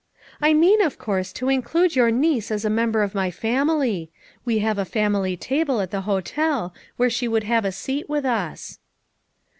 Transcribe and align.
"I 0.41 0.55
mean 0.55 0.81
of 0.81 0.97
course 0.97 1.31
to 1.33 1.47
include 1.47 1.95
your 1.95 2.09
niece 2.09 2.49
as 2.49 2.65
a 2.65 2.71
member 2.71 3.03
of 3.03 3.13
my 3.13 3.29
family; 3.29 4.09
we 4.43 4.57
have 4.57 4.79
a 4.79 4.83
family 4.83 5.37
table 5.37 5.79
at 5.79 5.91
the 5.91 6.01
hotel, 6.09 6.73
where 6.97 7.11
she 7.11 7.27
would 7.27 7.43
have 7.43 7.65
a 7.65 7.71
seat 7.71 8.09
with 8.09 8.25
us." 8.25 8.79